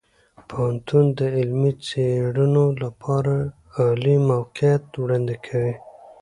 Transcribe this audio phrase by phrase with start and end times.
[0.47, 3.33] پوهنتون د علمي څیړنو لپاره
[3.77, 5.73] عالي موقعیت وړاندې کوي.